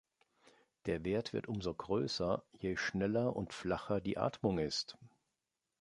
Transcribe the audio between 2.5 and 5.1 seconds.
je schneller und flacher die Atmung ist.